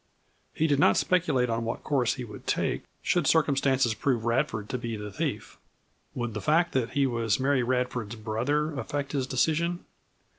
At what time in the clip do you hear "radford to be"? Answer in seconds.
4.25-4.95